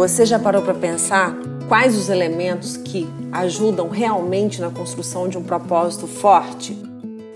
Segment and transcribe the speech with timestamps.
[0.00, 1.36] Você já parou para pensar
[1.68, 6.74] quais os elementos que ajudam realmente na construção de um propósito forte?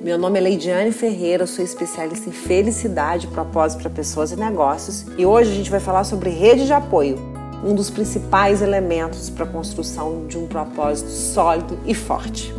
[0.01, 5.27] Meu nome é Leidiane Ferreira, sou especialista em felicidade propósito para pessoas e negócios e
[5.27, 7.19] hoje a gente vai falar sobre rede de apoio,
[7.63, 12.51] um dos principais elementos para a construção de um propósito sólido e forte.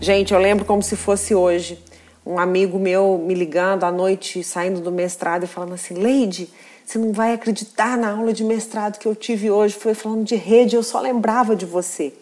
[0.00, 1.78] Gente, eu lembro como se fosse hoje
[2.26, 6.48] um amigo meu me ligando à noite, saindo do mestrado e falando assim: Leide,
[6.84, 9.74] você não vai acreditar na aula de mestrado que eu tive hoje.
[9.74, 12.12] Foi falando de rede, eu só lembrava de você.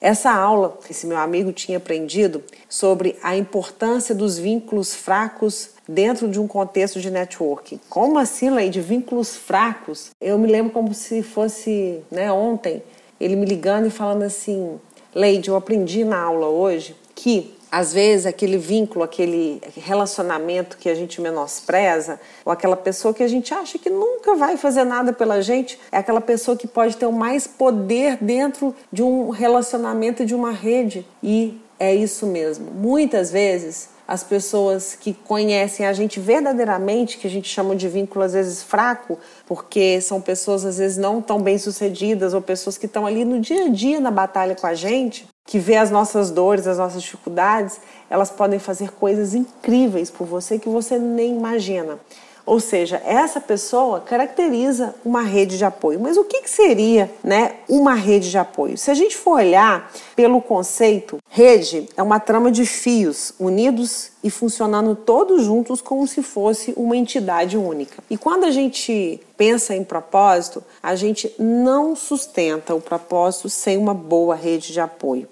[0.00, 6.40] Essa aula, esse meu amigo tinha aprendido sobre a importância dos vínculos fracos dentro de
[6.40, 7.78] um contexto de networking.
[7.88, 8.80] Como assim, Leide?
[8.80, 10.10] Vínculos fracos?
[10.20, 12.82] Eu me lembro como se fosse né, ontem,
[13.20, 14.80] ele me ligando e falando assim:
[15.14, 20.94] Leide, eu aprendi na aula hoje que às vezes aquele vínculo, aquele relacionamento que a
[20.94, 25.40] gente menospreza, ou aquela pessoa que a gente acha que nunca vai fazer nada pela
[25.40, 30.34] gente, é aquela pessoa que pode ter o mais poder dentro de um relacionamento de
[30.34, 31.06] uma rede.
[31.22, 32.70] E é isso mesmo.
[32.70, 38.22] Muitas vezes as pessoas que conhecem a gente verdadeiramente, que a gente chama de vínculo
[38.22, 42.84] às vezes fraco, porque são pessoas às vezes não tão bem sucedidas ou pessoas que
[42.84, 46.30] estão ali no dia a dia na batalha com a gente, que vê as nossas
[46.30, 51.98] dores, as nossas dificuldades, elas podem fazer coisas incríveis por você que você nem imagina.
[52.44, 56.00] Ou seja, essa pessoa caracteriza uma rede de apoio.
[56.00, 58.76] Mas o que, que seria né, uma rede de apoio?
[58.76, 64.30] Se a gente for olhar pelo conceito, rede é uma trama de fios unidos e
[64.30, 68.02] funcionando todos juntos como se fosse uma entidade única.
[68.10, 73.94] E quando a gente pensa em propósito, a gente não sustenta o propósito sem uma
[73.94, 75.28] boa rede de apoio.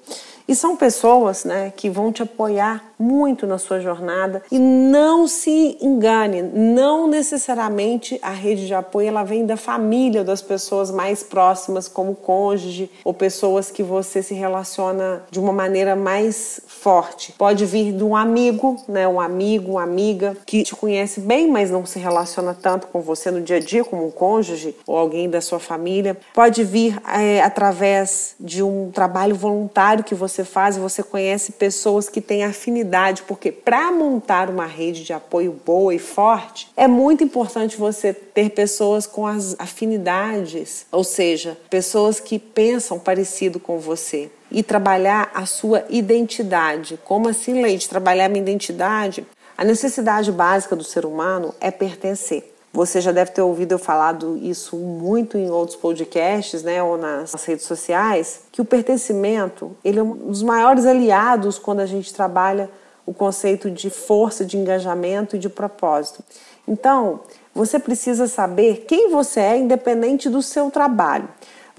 [0.46, 5.78] E são pessoas né, que vão te apoiar muito na sua jornada e não se
[5.80, 11.88] engane, não necessariamente a rede de apoio ela vem da família, das pessoas mais próximas,
[11.88, 17.32] como cônjuge ou pessoas que você se relaciona de uma maneira mais forte.
[17.32, 21.70] Pode vir de um amigo, né, um amigo, uma amiga que te conhece bem, mas
[21.70, 25.28] não se relaciona tanto com você no dia a dia, como um cônjuge ou alguém
[25.28, 26.16] da sua família.
[26.34, 32.20] Pode vir é, através de um trabalho voluntário que você faz você conhece pessoas que
[32.20, 32.89] têm afinidade,
[33.22, 38.50] porque para montar uma rede de apoio boa e forte, é muito importante você ter
[38.50, 45.46] pessoas com as afinidades, ou seja, pessoas que pensam parecido com você e trabalhar a
[45.46, 46.98] sua identidade.
[47.04, 47.88] Como assim, Leite?
[47.88, 49.26] Trabalhar minha identidade?
[49.56, 52.50] A necessidade básica do ser humano é pertencer.
[52.72, 57.34] Você já deve ter ouvido eu falado isso muito em outros podcasts, né, ou nas
[57.44, 62.70] redes sociais, que o pertencimento, ele é um dos maiores aliados quando a gente trabalha
[63.10, 66.22] o conceito de força, de engajamento e de propósito.
[66.66, 67.22] Então,
[67.52, 71.28] você precisa saber quem você é independente do seu trabalho.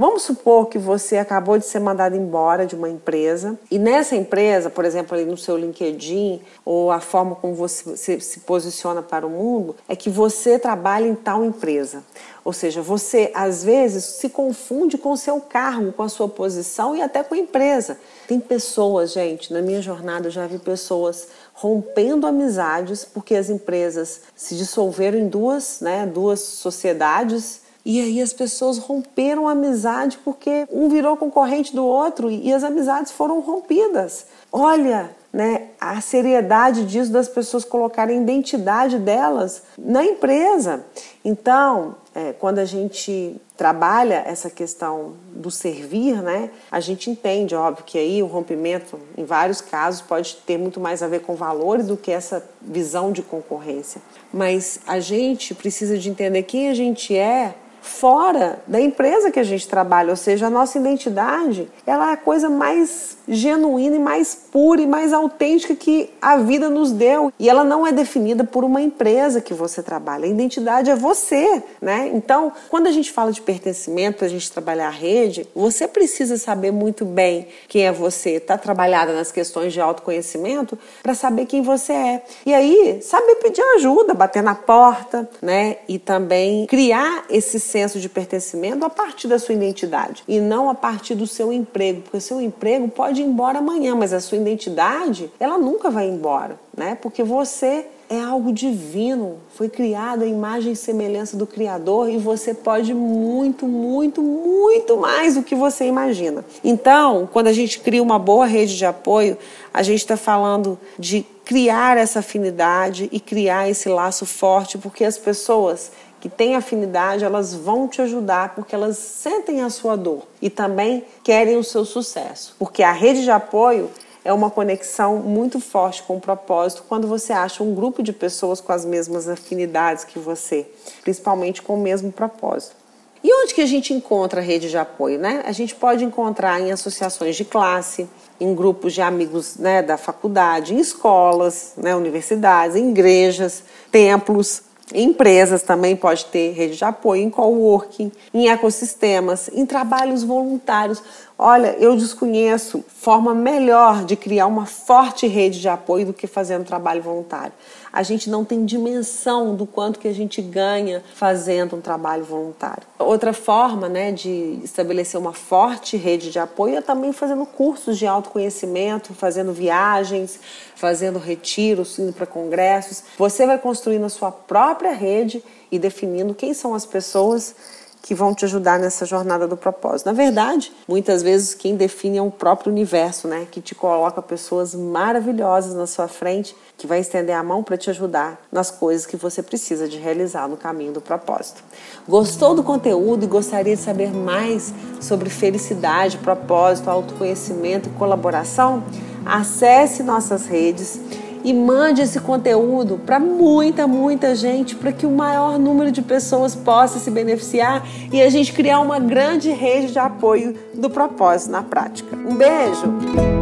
[0.01, 4.67] Vamos supor que você acabou de ser mandado embora de uma empresa e nessa empresa,
[4.67, 9.29] por exemplo, ali no seu LinkedIn ou a forma como você se posiciona para o
[9.29, 12.03] mundo, é que você trabalha em tal empresa.
[12.43, 16.95] Ou seja, você às vezes se confunde com o seu cargo, com a sua posição
[16.95, 17.99] e até com a empresa.
[18.27, 24.21] Tem pessoas, gente, na minha jornada eu já vi pessoas rompendo amizades porque as empresas
[24.35, 30.67] se dissolveram em duas, né, duas sociedades e aí as pessoas romperam a amizade porque
[30.71, 34.27] um virou concorrente do outro e as amizades foram rompidas.
[34.51, 40.85] Olha, né, a seriedade disso das pessoas colocarem a identidade delas na empresa.
[41.23, 47.85] Então, é, quando a gente trabalha essa questão do servir, né, a gente entende, óbvio,
[47.85, 51.87] que aí o rompimento, em vários casos, pode ter muito mais a ver com valores
[51.87, 54.01] do que essa visão de concorrência.
[54.33, 59.43] Mas a gente precisa de entender quem a gente é fora da empresa que a
[59.43, 64.35] gente trabalha, ou seja, a nossa identidade, ela é a coisa mais genuína e mais
[64.35, 67.31] pura e mais autêntica que a vida nos deu.
[67.39, 70.25] E ela não é definida por uma empresa que você trabalha.
[70.25, 72.11] A identidade é você, né?
[72.13, 76.71] Então, quando a gente fala de pertencimento, a gente trabalhar a rede, você precisa saber
[76.71, 81.93] muito bem quem é você, tá trabalhada nas questões de autoconhecimento para saber quem você
[81.93, 82.23] é.
[82.45, 85.77] E aí, saber pedir ajuda, bater na porta, né?
[85.87, 90.75] E também criar esse senso de pertencimento a partir da sua identidade e não a
[90.75, 92.87] partir do seu emprego, porque o seu emprego
[93.21, 96.97] pode ir embora amanhã, mas a sua identidade, ela nunca vai embora, né?
[96.99, 102.53] Porque você é algo divino, foi criado à imagem e semelhança do Criador e você
[102.53, 106.43] pode muito, muito, muito mais do que você imagina.
[106.61, 109.37] Então, quando a gente cria uma boa rede de apoio,
[109.73, 115.17] a gente está falando de criar essa afinidade e criar esse laço forte, porque as
[115.17, 115.91] pessoas
[116.21, 121.03] que têm afinidade, elas vão te ajudar porque elas sentem a sua dor e também
[121.23, 122.55] querem o seu sucesso.
[122.59, 123.89] Porque a rede de apoio
[124.23, 128.61] é uma conexão muito forte com o propósito quando você acha um grupo de pessoas
[128.61, 130.67] com as mesmas afinidades que você,
[131.01, 132.75] principalmente com o mesmo propósito.
[133.23, 135.43] E onde que a gente encontra a rede de apoio, né?
[135.45, 138.07] A gente pode encontrar em associações de classe,
[138.39, 145.63] em grupos de amigos né, da faculdade, em escolas, né, universidades, em igrejas, templos, Empresas
[145.63, 151.01] também pode ter rede de apoio em coworking, em ecossistemas, em trabalhos voluntários.
[151.37, 156.63] Olha, eu desconheço forma melhor de criar uma forte rede de apoio do que fazendo
[156.63, 157.51] trabalho voluntário.
[157.91, 162.83] A gente não tem dimensão do quanto que a gente ganha fazendo um trabalho voluntário.
[162.99, 168.05] Outra forma, né, de estabelecer uma forte rede de apoio é também fazendo cursos de
[168.05, 170.39] autoconhecimento, fazendo viagens,
[170.75, 173.03] fazendo retiros, indo para congressos.
[173.17, 177.55] Você vai construindo a sua própria rede e definindo quem são as pessoas
[178.01, 180.07] que vão te ajudar nessa jornada do propósito.
[180.07, 183.47] Na verdade, muitas vezes quem define é o próprio universo, né?
[183.49, 187.89] Que te coloca pessoas maravilhosas na sua frente, que vai estender a mão para te
[187.89, 191.63] ajudar nas coisas que você precisa de realizar no caminho do propósito.
[192.07, 198.83] Gostou do conteúdo e gostaria de saber mais sobre felicidade, propósito, autoconhecimento e colaboração?
[199.23, 200.99] Acesse nossas redes
[201.43, 206.55] e mande esse conteúdo para muita, muita gente, para que o maior número de pessoas
[206.55, 211.63] possa se beneficiar e a gente criar uma grande rede de apoio do propósito na
[211.63, 212.15] prática.
[212.15, 213.40] Um beijo!